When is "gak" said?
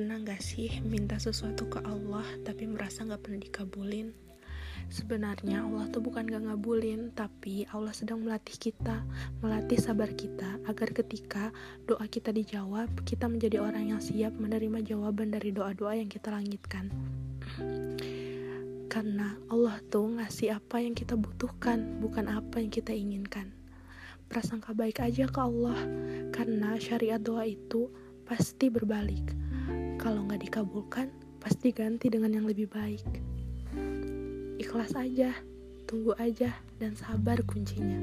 0.00-0.40, 3.04-3.28, 6.24-6.48